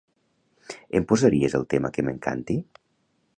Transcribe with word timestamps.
Em 0.99 1.05
posaries 1.11 1.57
el 1.59 1.67
tema 1.75 1.93
que 1.99 2.07
m'encanti? 2.09 2.57